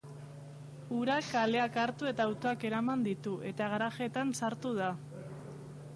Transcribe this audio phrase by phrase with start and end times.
[0.99, 4.93] Urak kaleak hartu eta autoak eraman ditu, eta garajeetan sartu da.